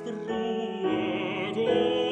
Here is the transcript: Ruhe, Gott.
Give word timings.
Ruhe, 0.00 1.54
Gott. 1.54 2.11